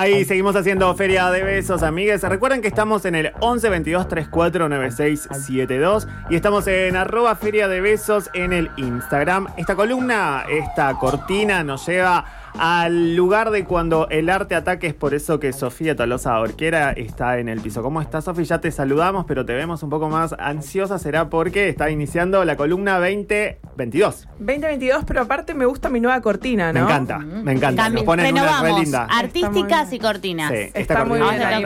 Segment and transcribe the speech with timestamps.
[0.00, 2.22] Ahí seguimos haciendo Feria de Besos, amigues.
[2.22, 7.66] Recuerden que estamos en el 11 22 34 96 72 y estamos en arroba Feria
[7.66, 9.48] de Besos en el Instagram.
[9.56, 12.24] Esta columna, esta cortina nos lleva
[12.58, 14.86] al lugar de cuando el arte ataque.
[14.88, 17.82] Es por eso que Sofía Tolosa Orquera está en el piso.
[17.82, 18.44] ¿Cómo estás, Sofía?
[18.44, 20.98] Ya te saludamos, pero te vemos un poco más ansiosa.
[20.98, 24.28] Será porque está iniciando la columna 2022.
[24.38, 26.80] 2022, pero aparte me gusta mi nueva cortina, ¿no?
[26.80, 27.82] Me encanta, me encanta.
[27.84, 29.04] También Nos ponen una re renovamos linda.
[29.10, 30.50] artísticas y cortinas.
[30.50, 31.58] Sí, esta Está muy cortina.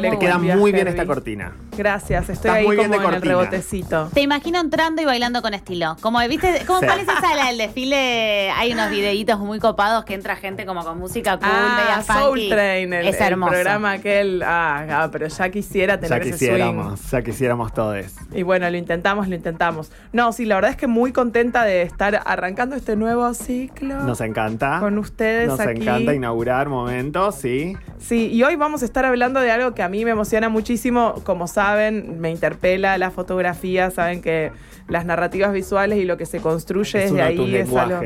[0.00, 0.18] bien.
[0.18, 1.52] Queda muy bien esta cortina.
[1.82, 3.34] Gracias, estoy Estás ahí muy bien como de en el cortina.
[3.38, 4.10] rebotecito.
[4.12, 5.96] Te imagino entrando y bailando con estilo.
[6.00, 6.86] Como viste, como Sí.
[6.86, 10.82] cuál es esa la del desfile, hay unos videitos muy copados que entra gente como
[10.84, 12.48] con música cool, Ah, media Soul funky.
[12.50, 13.52] Train, el, es el hermoso.
[13.52, 14.42] programa aquel.
[14.44, 18.06] Ah, ah, pero ya quisiera tener Ya ese quisiéramos, ya quisiéramos todos.
[18.10, 18.38] swing.
[18.38, 19.92] Y bueno, lo intentamos, lo intentamos.
[20.12, 24.00] No, sí, la verdad es que muy contenta de estar arrancando este nuevo ciclo.
[24.02, 24.78] Nos encanta.
[24.80, 25.82] Con ustedes Nos aquí.
[25.82, 27.76] encanta inaugurar momentos, sí.
[27.98, 31.14] Sí, y hoy vamos a estar hablando de algo que a mí me emociona muchísimo.
[31.24, 34.50] Como saben, me interpela la fotografía, saben que
[34.88, 38.00] las narrativas visuales y lo que se construye Es desde de ahí es algo-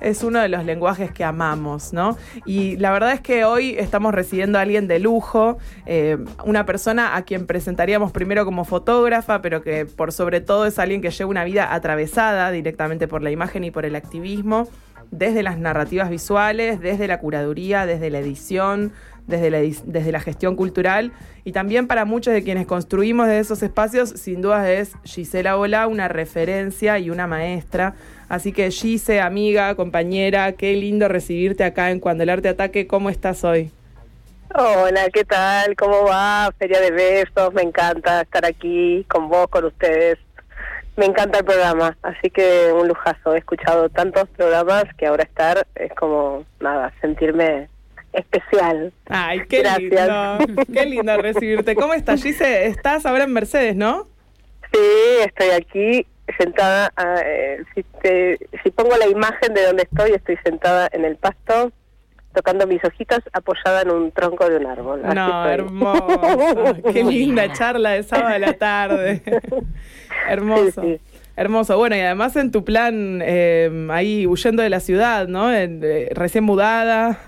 [0.00, 2.16] es uno de los lenguajes que amamos, ¿no?
[2.46, 7.14] Y la verdad es que hoy estamos recibiendo a alguien de lujo, eh, una persona
[7.16, 11.30] a quien presentaríamos primero como fotógrafa, pero que por sobre todo es alguien que lleva
[11.30, 14.66] una vida atravesada directamente por la imagen y por el activismo,
[15.12, 18.92] desde las narrativas visuales, desde la curaduría, desde la edición,
[19.26, 21.12] desde la, desde la gestión cultural
[21.44, 25.86] y también para muchos de quienes construimos de esos espacios, sin duda es Gisela Bola,
[25.86, 27.94] una referencia y una maestra.
[28.28, 32.86] Así que Gise, amiga, compañera, qué lindo recibirte acá en Cuando el Arte Ataque.
[32.86, 33.70] ¿Cómo estás hoy?
[34.54, 35.74] Hola, ¿qué tal?
[35.76, 36.52] ¿Cómo va?
[36.58, 40.18] Feria de Besos, me encanta estar aquí con vos, con ustedes.
[40.96, 43.34] Me encanta el programa, así que un lujazo.
[43.34, 47.68] He escuchado tantos programas que ahora estar es como, nada, sentirme
[48.12, 48.92] especial.
[49.08, 49.80] Ay, qué Gracias.
[50.46, 50.62] lindo.
[50.72, 51.74] Qué lindo recibirte.
[51.74, 52.66] ¿Cómo estás, Gise?
[52.66, 54.06] Estás ahora en Mercedes, ¿no?
[54.72, 54.80] Sí,
[55.24, 56.06] estoy aquí
[56.38, 56.92] sentada.
[56.96, 61.16] ah, eh, si, te- si pongo la imagen de donde estoy, estoy sentada en el
[61.16, 61.72] pasto,
[62.34, 65.02] tocando mis hojitas apoyada en un tronco de un árbol.
[65.04, 65.52] Así No, estoy.
[65.52, 66.74] hermoso.
[66.92, 69.22] Qué linda charla de sábado a la tarde.
[70.28, 70.80] Hermoso.
[70.82, 71.00] Sí, sí.
[71.36, 71.76] Hermoso.
[71.78, 75.52] Bueno, y además en tu plan, eh, ahí huyendo de la ciudad, ¿no?
[75.52, 77.18] En- eh, recién mudada.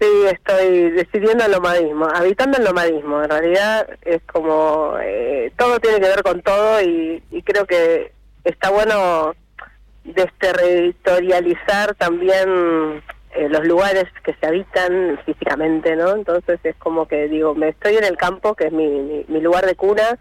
[0.00, 3.22] Sí, estoy decidiendo el nomadismo, habitando el nomadismo.
[3.22, 8.12] En realidad es como eh, todo tiene que ver con todo y, creo que
[8.44, 9.34] está bueno
[10.04, 13.02] desterritorializar también
[13.34, 16.14] eh, los lugares que se habitan físicamente, ¿no?
[16.14, 19.40] Entonces es como que digo, me estoy en el campo, que es mi, mi, mi
[19.42, 20.18] lugar de cuna,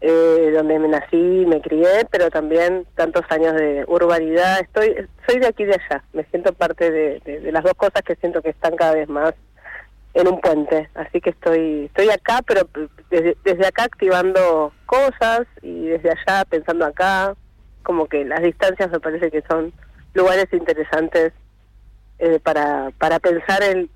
[0.00, 4.60] eh, donde me nací, me crié, pero también tantos años de urbanidad.
[4.60, 6.04] Estoy, soy de aquí y de allá.
[6.12, 9.34] Me siento parte de, las dos cosas que siento que están cada vez más
[10.14, 10.88] en un puente.
[10.94, 12.62] Así que estoy, estoy acá, pero
[13.10, 17.34] desde, desde acá activando cosas y desde allá pensando acá.
[17.82, 19.72] Como que las distancias me parece que son
[20.14, 21.32] lugares interesantes
[22.18, 23.90] eh, para, para pensar el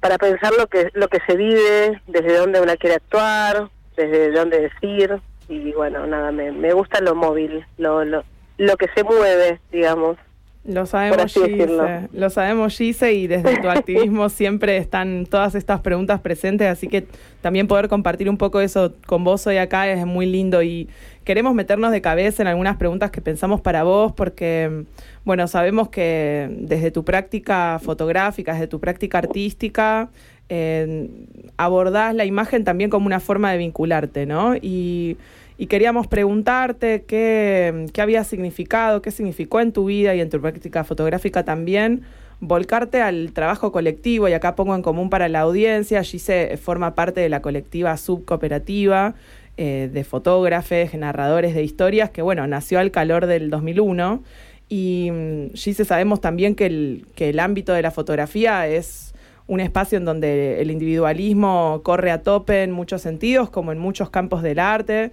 [0.00, 3.68] para pensar lo que lo que se vive, desde dónde uno quiere actuar,
[4.06, 8.22] desde dónde decir y bueno, nada, me, me gusta lo móvil, lo, lo,
[8.56, 10.16] lo que se mueve, digamos.
[10.64, 11.32] Lo sabemos.
[11.32, 12.08] Gise.
[12.12, 17.06] Lo sabemos, Gise, y desde tu activismo siempre están todas estas preguntas presentes, así que
[17.40, 20.88] también poder compartir un poco eso con vos hoy acá es muy lindo y
[21.24, 24.84] queremos meternos de cabeza en algunas preguntas que pensamos para vos, porque,
[25.24, 30.10] bueno, sabemos que desde tu práctica fotográfica, desde tu práctica artística,
[30.50, 31.08] eh,
[31.56, 34.56] abordás la imagen también como una forma de vincularte, ¿no?
[34.56, 35.16] Y,
[35.60, 40.40] y queríamos preguntarte qué, qué había significado, qué significó en tu vida y en tu
[40.40, 42.00] práctica fotográfica también
[42.40, 47.20] volcarte al trabajo colectivo, y acá pongo en común para la audiencia, Gise forma parte
[47.20, 49.14] de la colectiva subcooperativa
[49.58, 54.22] eh, de fotógrafes, narradores de historias, que bueno, nació al calor del 2001,
[54.70, 59.10] y mm, Gise sabemos también que el, que el ámbito de la fotografía es
[59.50, 64.08] un espacio en donde el individualismo corre a tope en muchos sentidos, como en muchos
[64.08, 65.10] campos del arte,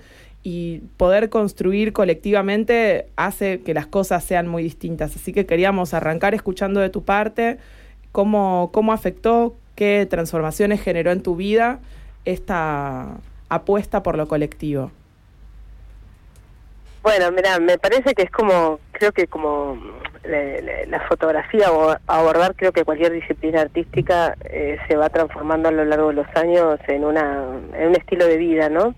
[0.49, 5.13] y poder construir colectivamente hace que las cosas sean muy distintas.
[5.13, 7.57] Así que queríamos arrancar escuchando de tu parte
[8.13, 11.79] cómo, cómo afectó, qué transformaciones generó en tu vida
[12.23, 13.17] esta
[13.49, 14.89] apuesta por lo colectivo.
[17.03, 19.77] Bueno, mira, me parece que es como, creo que como
[20.23, 25.67] la, la- la fotografía o abordar, creo que cualquier disciplina artística eh, se va transformando
[25.67, 27.43] a lo largo de los años en, una,
[27.77, 28.95] en un estilo de vida, ¿no?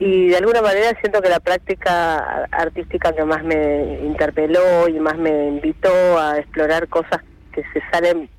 [0.00, 5.18] Y de alguna manera siento que la práctica artística que más me interpeló y más
[5.18, 7.20] me invitó a explorar cosas
[7.52, 8.30] que se salen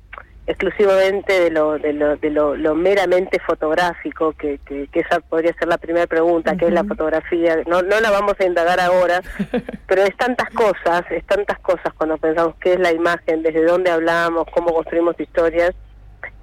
[0.48, 5.52] exclusivamente de lo, de lo, de lo, lo meramente fotográfico, que, que, que esa podría
[5.54, 7.58] ser la primera pregunta, ¿qué es la fotografía?
[7.68, 9.22] No, no la vamos a indagar ahora,
[9.86, 13.92] pero es tantas cosas, es tantas cosas cuando pensamos qué es la imagen, desde dónde
[13.92, 15.70] hablamos, cómo construimos historias,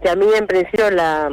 [0.02, 1.30] que a mí en principio la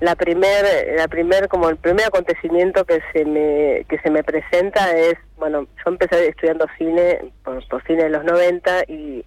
[0.00, 0.64] la primer
[0.96, 5.66] la primer como el primer acontecimiento que se me que se me presenta es bueno
[5.84, 9.24] yo empecé estudiando cine por, por cine de los 90 y,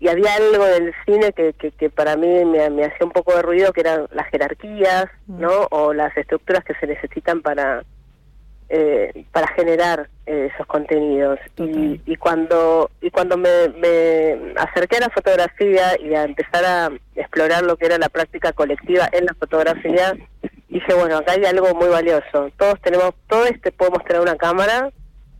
[0.00, 3.34] y había algo del cine que, que, que para mí me, me hacía un poco
[3.34, 7.84] de ruido que eran las jerarquías no o las estructuras que se necesitan para
[8.76, 11.38] eh, para generar eh, esos contenidos.
[11.58, 16.90] Y, y cuando y cuando me, me acerqué a la fotografía y a empezar a
[17.14, 20.14] explorar lo que era la práctica colectiva en la fotografía
[20.68, 22.50] dije bueno acá hay algo muy valioso.
[22.58, 24.90] Todos tenemos todos este podemos tener una cámara.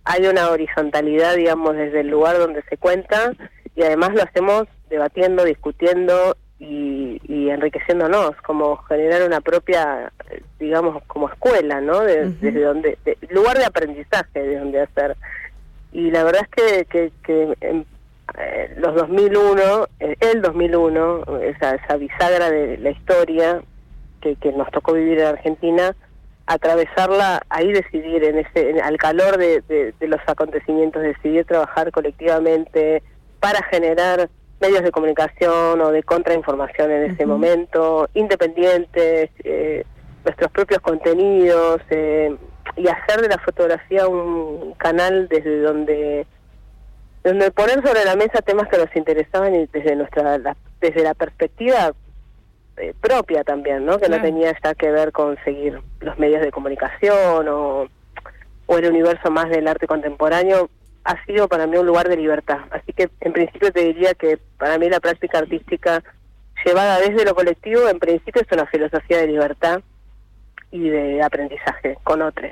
[0.04, 3.32] Hay una horizontalidad digamos desde el lugar donde se cuenta
[3.74, 10.10] y además lo hacemos debatiendo discutiendo y, y enriqueciéndonos, como generar una propia,
[10.58, 12.00] digamos, como escuela, ¿no?
[12.00, 12.30] De-.
[12.40, 15.16] Desde donde, de- lugar de aprendizaje de donde hacer.
[15.92, 17.86] Y la verdad es que, que, que en,
[18.38, 23.60] eh, los 2001, eh, el 2001, esa, esa bisagra de la historia
[24.20, 25.94] que, que nos tocó vivir en Argentina,
[26.46, 31.90] atravesarla, ahí decidir, en ese, en- al calor de, de- de los acontecimientos, decidir trabajar
[31.90, 33.02] colectivamente
[33.40, 34.28] para generar
[34.64, 39.84] medios de comunicación o de contrainformación en ese momento, independientes, eh,
[40.24, 42.34] nuestros propios contenidos, eh,
[42.76, 46.26] y hacer de la fotografía un canal desde donde
[47.22, 51.14] donde poner sobre la mesa temas que nos interesaban y desde nuestra la- desde la
[51.14, 51.92] perspectiva
[52.76, 53.98] eh, propia también, ¿no?
[53.98, 54.16] Que Claro.
[54.22, 57.86] no tenía ya que ver con seguir los medios de comunicación o,
[58.66, 60.68] o el universo más del arte contemporáneo,
[61.04, 62.60] ha sido para mí un lugar de libertad.
[62.70, 66.02] Así que en principio te diría que para mí la práctica artística
[66.64, 69.80] llevada desde lo colectivo, en principio es una filosofía de libertad
[70.70, 72.50] y de aprendizaje con otros.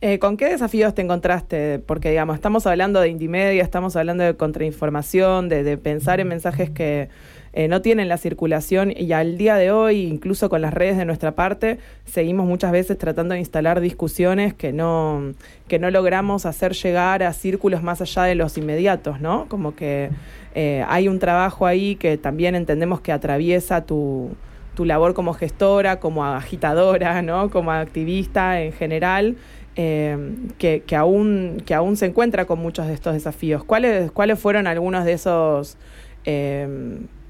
[0.00, 1.78] Eh, ¿Con qué desafíos te encontraste?
[1.78, 7.08] Porque, digamos, estamos hablando de indimedia, estamos hablando de contrainformación, de pensar en mensajes que
[7.56, 11.04] eh, no tienen la circulación y al día de hoy, incluso con las redes de
[11.04, 15.34] nuestra parte, seguimos muchas veces tratando de instalar discusiones que no,
[15.68, 19.46] que no logramos hacer llegar a círculos más allá de los inmediatos, ¿no?
[19.48, 20.10] Como que
[20.56, 24.34] eh, hay un trabajo ahí que también entendemos que atraviesa tu,
[24.74, 27.50] tu labor como gestora, como agitadora, ¿no?
[27.50, 29.36] Como activista en general,
[29.76, 30.18] eh,
[30.58, 33.62] que, que aún, que aún se encuentra con muchos de estos desafíos.
[33.62, 35.76] ¿Cuáles, cuáles fueron algunos de esos,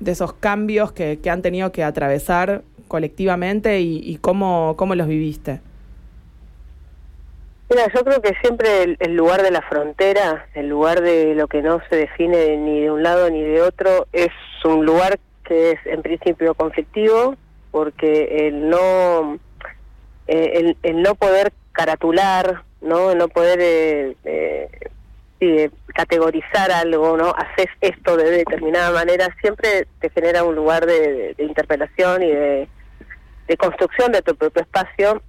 [0.05, 5.61] de esos cambios que, que han tenido que atravesar colectivamente y, cómo, cómo los viviste?
[7.71, 11.49] Mira, yo creo que siempre el, el lugar de la frontera, el lugar de lo
[11.49, 14.31] que no se define ni de un lado ni de otro, es
[14.65, 17.37] un lugar que es en principio conflictivo,
[17.71, 19.39] porque el no,
[20.27, 24.69] eh, el, el no poder caratular, no, el no poder eh, eh,
[25.41, 31.35] eh, categorizar algo, no, haces esto de determinada manera, siempre te genera un lugar de,
[31.35, 32.69] de- interpelación y de,
[33.49, 35.23] de construcción de tu propio espacio.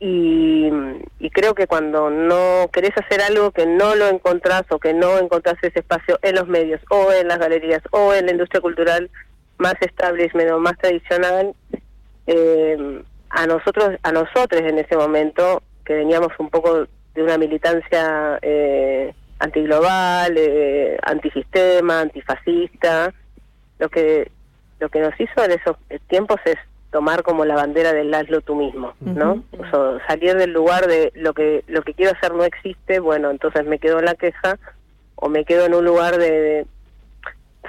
[0.00, 0.70] Y,
[1.18, 5.18] y creo que cuando no querés hacer algo que no lo encontrás o que no
[5.18, 9.10] encontrás ese espacio en los medios o en las galerías o en la industria cultural
[9.58, 11.52] más establishment o más tradicional,
[12.28, 16.86] eh, a nosotros, a nosotros en ese momento, que veníamos un poco
[17.18, 23.12] de una militancia eh, antiglobal, eh, antisistema, antifascista,
[23.78, 24.30] lo que
[24.80, 26.54] lo que nos hizo en esos tiempos es
[26.92, 29.42] tomar como la bandera del hazlo tú mismo, ¿no?
[29.58, 29.64] O
[29.98, 33.66] sea, salir del lugar de lo que lo que quiero hacer no existe, bueno, entonces
[33.66, 34.56] me quedo en la queja
[35.16, 36.66] o me quedo en un lugar de, de-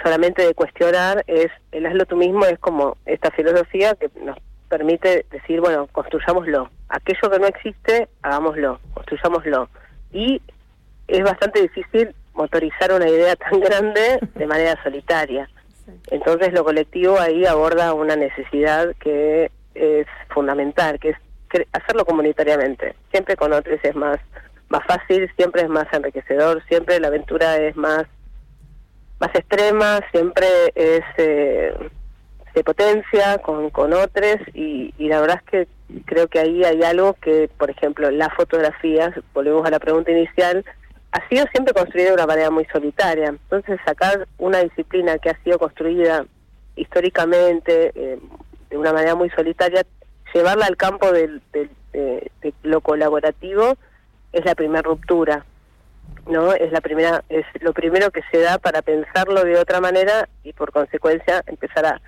[0.03, 4.37] solamente de cuestionar es el hazlo tú mismo es como esta filosofía que nos
[4.69, 6.69] permite decir, bueno, construyámoslo.
[6.87, 9.69] Aquello que no existe, hagámoslo, construyámoslo.
[10.11, 10.41] Y
[11.07, 15.49] es bastante difícil motorizar una idea tan grande de manera solitaria.
[16.11, 21.17] Entonces lo colectivo ahí aborda una necesidad que es fundamental, que es
[21.73, 22.95] hacerlo comunitariamente.
[23.11, 24.19] Siempre con otros es más
[24.69, 28.05] más fácil, siempre es más enriquecedor, siempre la aventura es más
[29.19, 30.45] más extrema, siempre
[30.75, 31.73] es eh,
[32.53, 35.67] se potencia con, con otros y, y la verdad es que
[36.05, 40.63] creo que ahí hay algo que, por ejemplo, la fotografía, volvemos a la pregunta inicial,
[41.11, 43.29] ha sido siempre construida de una manera muy solitaria.
[43.29, 46.25] Entonces, sacar una disciplina que ha sido construida
[46.75, 48.19] históricamente eh,
[48.69, 49.83] de una manera muy solitaria,
[50.33, 53.75] llevarla al campo del- de, de lo colaborativo
[54.33, 55.45] es la primera ruptura.
[56.27, 60.27] no es la primera es lo primero que se da para pensarlo de otra manera
[60.43, 62.01] y por consecuencia empezar a,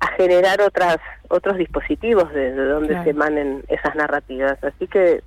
[0.00, 3.04] a generar otras otros dispositivos desde donde Claro.
[3.04, 5.22] se emanen esas narrativas así que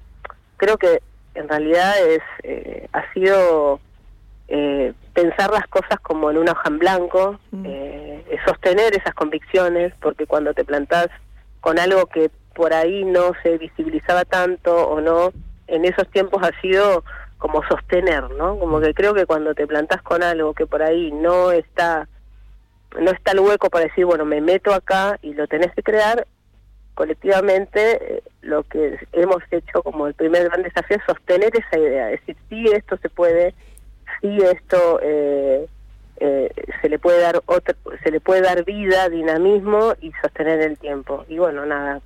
[0.58, 1.02] creo que
[1.36, 3.80] en realidad es eh, ha sido
[4.48, 7.66] eh, pensar las cosas como en una hoja en blanco Mm.
[7.68, 11.08] eh, sostener esas convicciones porque cuando te plantás
[11.60, 15.32] con algo que por ahí no se visibilizaba tanto o no
[15.68, 17.04] en esos tiempos ha sido
[17.38, 18.58] como sostener, ¿no?
[18.60, 22.08] Como que creo que cuando te plantás con algo que por ahí no está
[23.00, 26.28] no está el hueco para decir, bueno, me meto acá y lo tenés que crear,
[26.94, 32.08] colectivamente eh, lo que hemos hecho como el primer gran desafío es sostener esa idea,
[32.08, 33.54] decir, sí esto se puede,
[34.22, 35.68] sí esto eh,
[36.18, 40.78] eh, se le puede dar otro, se le puede dar vida, dinamismo y sostener el
[40.78, 41.26] tiempo.
[41.28, 42.02] Y bueno, nada.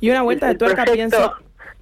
[0.00, 1.34] Y una vuelta de el tuerca proyecto- pienso,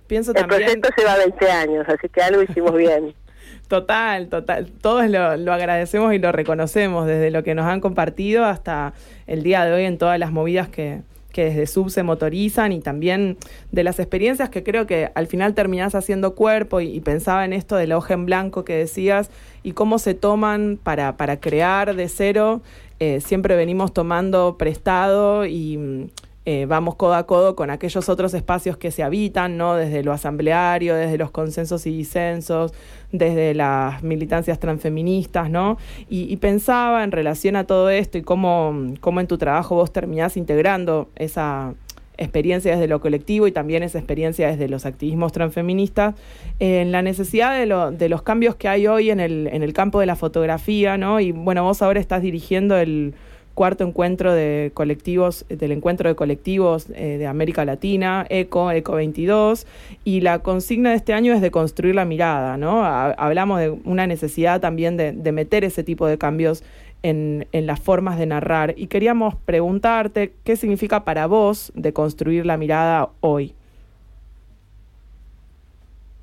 [0.08, 0.62] pienso El también...
[0.62, 3.14] proyecto lleva 20 años, así que algo hicimos bien.
[3.68, 4.70] Total, total.
[4.80, 8.92] Todos lo, lo agradecemos y lo reconocemos, desde lo que nos han compartido hasta
[9.26, 11.00] el día de hoy en todas las movidas que,
[11.32, 13.36] que desde Sub se motorizan y también
[13.72, 17.74] de las experiencias que creo que al final terminás haciendo cuerpo y, pensaba en esto
[17.76, 19.30] de la hoja en blanco que decías
[19.62, 22.62] y cómo se toman para, para crear de cero.
[23.00, 26.10] Eh, siempre venimos tomando prestado y
[26.44, 29.74] eh, vamos codo a codo con aquellos otros espacios que se habitan, ¿no?
[29.76, 32.72] Desde lo asambleario, desde los consensos y disensos,
[33.12, 35.78] desde las militancias transfeministas, ¿no?
[36.10, 39.92] Y, y pensaba en relación a todo esto y cómo, cómo en tu trabajo vos
[39.92, 41.74] terminás integrando esa
[42.18, 46.14] experiencia desde lo colectivo y también esa experiencia desde los activismos transfeministas,
[46.58, 49.72] en la necesidad de, lo- de los cambios que hay hoy en el, en el
[49.72, 51.20] campo de la fotografía, ¿no?
[51.20, 53.14] Y bueno, vos ahora estás dirigiendo el
[53.54, 59.66] cuarto encuentro de colectivos, del encuentro de colectivos eh, de América Latina, ECO, ECO 22,
[60.04, 62.84] y la consigna de este año es de construir la mirada, ¿no?
[62.84, 66.62] Ha- hablamos de una necesidad también de, meter ese tipo de cambios
[67.02, 72.46] en, en las formas de narrar, y queríamos preguntarte qué significa para vos de construir
[72.46, 73.54] la mirada hoy.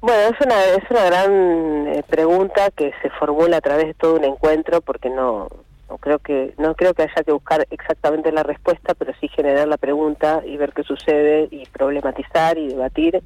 [0.02, 4.16] Bueno, es una, es una gran eh, pregunta que se formula a través de todo
[4.16, 5.50] un encuentro porque no,
[5.90, 9.68] no creo que no creo que haya que buscar exactamente la respuesta, pero sí generar
[9.68, 13.22] la pregunta y ver qué sucede y problematizar y debatir.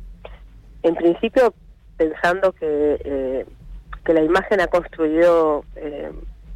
[0.81, 1.53] En principio,
[1.97, 3.45] pensando que, eh,
[4.05, 6.11] que la imagen ha construido eh,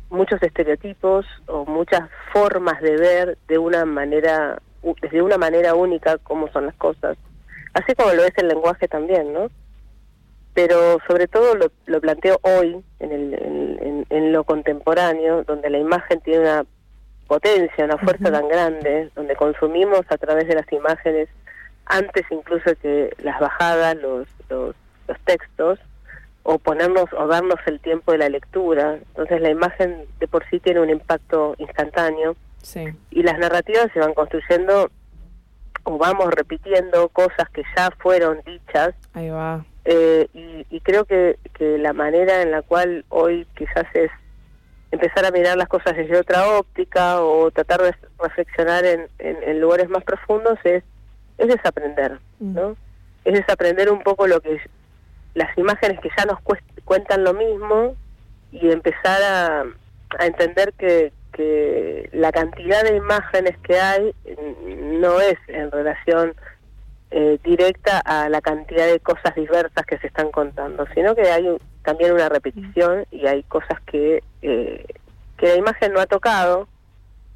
[0.09, 4.61] muchos estereotipos o muchas formas de ver de una manera,
[5.01, 7.17] desde una manera única cómo son las cosas.
[7.73, 9.49] Así como lo es el lenguaje también, ¿no?
[10.57, 15.77] Pero sobre todo lo, lo planteo hoy en, el, en, en- lo contemporáneo, donde la
[15.77, 16.65] imagen tiene una
[17.27, 21.29] potencia, una fuerza tan grande, donde consumimos a través de las imágenes,
[21.85, 24.75] antes incluso que las bajadas, los, los,
[25.07, 25.77] los textos,
[26.41, 28.95] o ponernos o darnos el tiempo de la lectura.
[29.09, 32.83] Entonces la imagen de por sí tiene un impacto instantáneo Sí.
[33.11, 34.89] y las narrativas se van construyendo
[35.83, 39.63] o vamos repitiendo cosas que ya fueron dichas Ahí va.
[39.89, 44.11] Eh, y, y creo que, que la manera en la cual hoy quizás es
[44.91, 49.61] empezar a mirar las cosas desde otra óptica o tratar de reflexionar en, en, en
[49.61, 50.83] lugares más profundos es,
[51.37, 52.75] es desaprender, ¿no?
[53.25, 54.61] Es desaprender un poco lo que es
[55.35, 57.95] las imágenes que ya nos cuest- cuentan lo mismo
[58.51, 59.65] y empezar a,
[60.19, 66.33] a entender que, que la cantidad de imágenes que hay mm, no es en relación
[67.11, 71.47] eh, directa a la cantidad de cosas diversas que se están contando, sino que hay
[71.47, 74.85] un- también una repetición y hay cosas que, eh,
[75.37, 76.67] que la imagen no ha tocado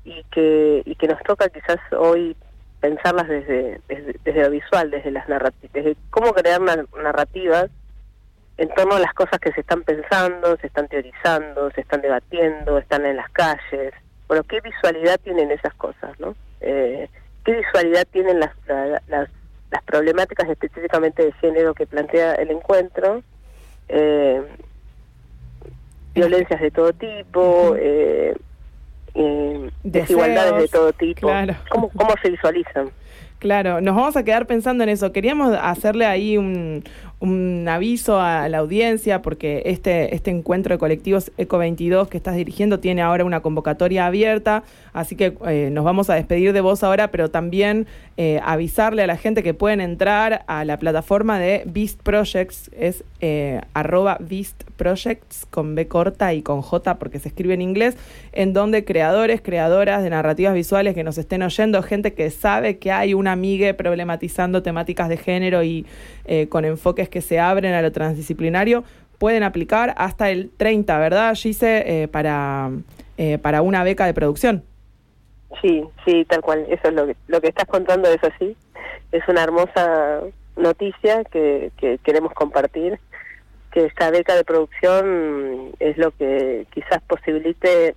[0.04, 2.36] y que, y que nos toca quizás hoy
[2.82, 7.70] pensarlas desde, desde, desde lo visual, desde las narrativas, desde cómo crear nar- narrativas
[8.58, 12.78] en torno a las cosas que se están pensando, se están teorizando, se están debatiendo,
[12.78, 13.94] están en las calles.
[14.28, 16.36] Bueno, ¿qué visualidad tienen esas cosas, no?
[16.60, 17.08] Eh,
[17.46, 19.30] ¿Qué visualidad tienen las, la- las,
[19.72, 23.24] las problemáticas específicamente de género que plantea el encuentro?
[23.90, 24.42] Eh,
[26.14, 28.36] violencias de todo tipo, eh,
[29.14, 31.28] eh, desigualdades de todo tipo.
[31.28, 31.56] claro.
[31.70, 32.92] ¿Cómo, ¿Cómo se visualizan?
[33.40, 35.12] Claro, nos vamos a quedar pensando en eso.
[35.12, 36.84] Queríamos hacerle ahí un,
[37.22, 42.36] un aviso a la audiencia porque este, este encuentro de colectivos Eco 22 que estás
[42.36, 46.84] dirigiendo tiene ahora una convocatoria abierta, así que eh, nos vamos a despedir de vos
[46.84, 47.86] ahora, pero también
[48.18, 53.04] eh, avisarle a la gente que pueden entrar a la plataforma de Beast Projects, es
[53.20, 57.98] eh, arroba Beast Projects con B corta y con J porque se escribe en inglés,
[58.32, 62.92] en donde creadores, creadoras de narrativas visuales que nos estén oyendo, gente que sabe que
[62.92, 65.86] hay una amiga problematizando temáticas de género y
[66.26, 68.84] eh, con enfoques que se abren a lo transdisciplinario,
[69.18, 71.84] pueden aplicar hasta el 30, ¿verdad, Gise?
[71.86, 72.72] Eh, para,
[73.18, 74.64] eh, para una beca de producción.
[75.62, 76.66] Sí, sí, tal cual.
[76.70, 78.56] Eso es lo que, lo que estás contando, es así.
[79.12, 80.22] Es una hermosa
[80.56, 83.00] noticia que, que queremos compartir,
[83.72, 87.96] que esta beca de producción es lo que quizás posibilite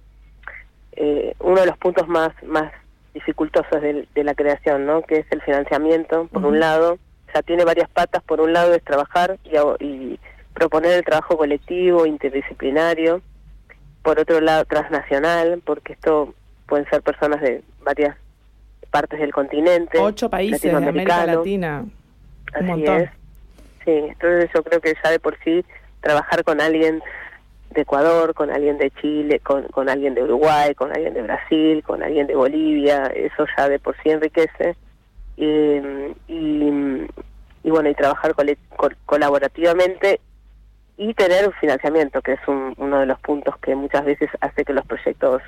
[0.93, 2.73] eh, uno de los puntos más, más
[3.13, 5.03] dificultosos de, de la creación, ¿no?
[5.03, 6.99] que es el financiamiento, por un lado.
[7.35, 8.23] Sea, tiene varias patas.
[8.23, 10.21] Por un lado es trabajar y, y
[10.55, 13.21] proponer el trabajo colectivo, interdisciplinario.
[14.03, 16.33] Por otro lado, transnacional, porque esto
[16.67, 18.17] pueden ser personas de varias
[18.91, 19.99] partes del continente.
[19.99, 21.85] Ocho países de América Latina.
[22.61, 23.11] Un Así es.
[23.85, 25.65] Sí, entonces yo creo que ya de por sí
[26.01, 27.03] trabajar con alguien
[27.71, 31.83] de Ecuador, con alguien de Chile, con, con alguien de Uruguay, con alguien de Brasil,
[31.83, 34.77] con alguien de Bolivia, eso ya de por sí enriquece.
[35.37, 35.81] Y,
[36.29, 38.35] y, bueno, y trabajar
[39.07, 40.21] colaborativamente
[40.97, 44.73] y tener un financiamiento, que es uno de los puntos que muchas veces hace que
[44.73, 45.43] los proyectos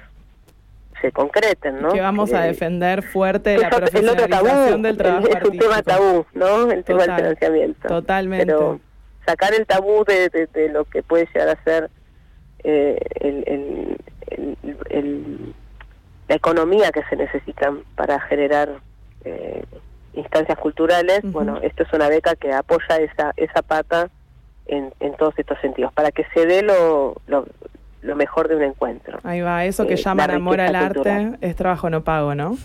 [1.00, 1.92] se concreten, ¿no?
[1.92, 6.70] Que vamos a defender fuerte la profesionalización del trabajo Es un tema tabú, ¿no?
[6.70, 7.88] El tema del financiamiento.
[7.88, 8.46] Totalmente.
[8.46, 8.80] Pero
[9.26, 11.90] sacar el tabú de, de, lo que puede llegar a ser
[12.64, 13.98] eh, el,
[14.90, 15.54] el,
[16.28, 18.80] la economía que se necesita para generar
[19.26, 19.64] eh,
[20.14, 24.08] instancias culturales, bueno, esto es una beca que apoya esa, esa pata
[24.66, 27.46] en, en todos estos sentidos, para que se dé lo, lo,
[28.02, 29.18] lo mejor de un encuentro.
[29.24, 32.56] Ahí va, eso que eh, llaman amor al arte es trabajo no pago, ¿no?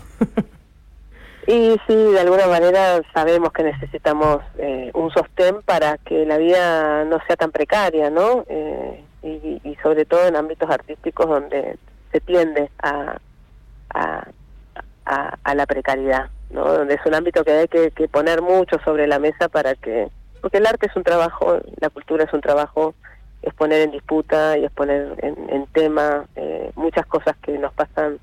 [1.47, 7.03] y sí, de alguna manera sabemos que necesitamos eh, un sostén para que la vida
[7.05, 8.45] no sea tan precaria, ¿no?
[8.47, 11.77] Eh, y, sobre todo en ámbitos artísticos donde
[12.11, 13.17] se tiende a,
[13.93, 14.27] a,
[15.05, 16.63] a, la precariedad, ¿no?
[16.73, 20.09] Donde es un ámbito que hay que, que poner mucho sobre la mesa para que...
[20.41, 22.95] Porque el arte es un trabajo, la cultura es un trabajo
[23.41, 28.19] es poner en disputa y es poner en, tema eh, muchas cosas que nos pasan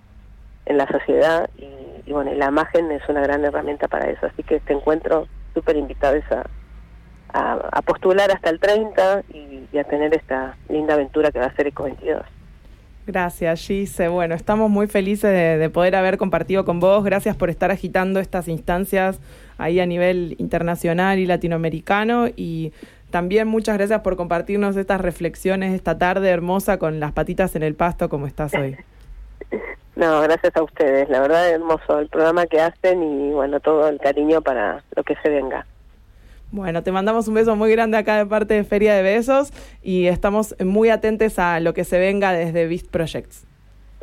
[0.67, 4.27] en la sociedad y, bueno, la imagen es una gran herramienta para eso.
[4.27, 6.19] Así que este encuentro, súper invitado
[7.33, 11.57] a, a, postular hasta el 30 y, a tener esta linda aventura que va a
[11.57, 12.23] ser Eco 22.
[13.09, 14.09] Gracias, Gise.
[14.09, 17.03] Bueno, estamos muy felices de, de, poder haber compartido con vos.
[17.03, 19.19] Gracias por estar agitando estas instancias
[19.57, 22.27] ahí a nivel internacional y latinoamericano.
[22.37, 22.75] Y
[23.11, 27.75] también muchas gracias por compartirnos estas reflexiones esta tarde hermosa con las patitas en el
[27.75, 28.77] pasto como estás hoy.
[29.97, 31.09] No, gracias a ustedes.
[31.09, 35.03] La verdad es hermoso el programa que hacen y bueno, todo el cariño para lo
[35.03, 35.67] que se venga.
[36.51, 40.07] Bueno, te mandamos un beso muy grande acá de parte de Feria de Besos y
[40.07, 43.45] estamos muy atentos a lo que se venga desde Beast Projects.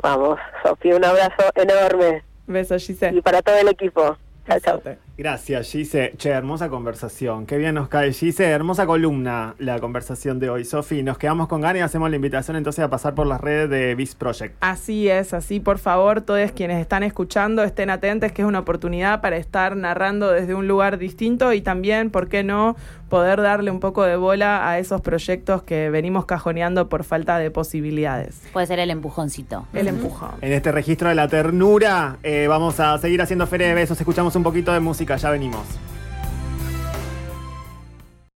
[0.02, 2.24] Vamos, Sofía, un abrazo enorme.
[2.46, 3.18] Besos, Giselle.
[3.18, 4.18] Y para todo el equipo.
[4.48, 4.82] Chao, chao.
[5.18, 6.14] Gracias, Gise.
[6.18, 7.46] Che, hermosa conversación.
[7.46, 8.44] Qué bien nos cae, Gise.
[8.50, 10.66] Hermosa columna la conversación de hoy.
[10.66, 13.70] Sofi, nos quedamos con ganas y hacemos la invitación entonces a pasar por las redes
[13.70, 14.58] de Beast Project.
[14.60, 19.22] Así es, así por favor, todos quienes están escuchando estén atentos, que es una oportunidad
[19.22, 22.76] para estar narrando desde un lugar distinto y también, ¿por qué no?,
[23.10, 27.52] poder darle un poco de bola a esos proyectos que venimos cajoneando por falta de
[27.52, 28.42] posibilidades.
[28.52, 29.68] Puede ser el empujoncito.
[29.74, 30.32] El empujón.
[30.42, 34.00] En este registro de la ternura, eh, vamos a seguir haciendo Feria de Besos.
[34.00, 35.68] Escuchamos un poquito de música, ya venimos.